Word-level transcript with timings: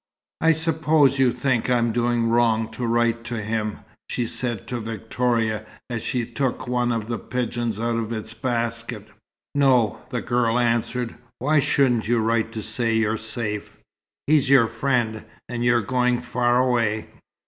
"I 0.41 0.49
suppose 0.49 1.19
you 1.19 1.31
think 1.31 1.69
I'm 1.69 1.91
doing 1.91 2.27
wrong 2.27 2.71
to 2.71 2.87
write 2.87 3.23
to 3.25 3.39
him?" 3.39 3.81
she 4.09 4.25
said 4.25 4.65
to 4.69 4.79
Victoria, 4.79 5.63
as 5.91 6.01
she 6.01 6.25
took 6.25 6.67
one 6.67 6.91
of 6.91 7.07
the 7.07 7.19
pigeons 7.19 7.79
out 7.79 7.97
of 7.97 8.11
its 8.11 8.33
basket. 8.33 9.07
"No," 9.53 10.01
the 10.09 10.21
girl 10.21 10.57
answered. 10.57 11.13
"Why 11.37 11.59
shouldn't 11.59 12.07
you 12.07 12.17
write 12.17 12.51
to 12.53 12.63
say 12.63 12.95
you're 12.95 13.15
safe? 13.15 13.77
He's 14.25 14.49
your 14.49 14.65
friend, 14.65 15.23
and 15.47 15.63
you're 15.63 15.83
going 15.83 16.19
far 16.19 16.57
away." 16.57 17.07